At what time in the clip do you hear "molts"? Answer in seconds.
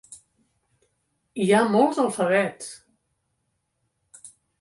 1.75-1.99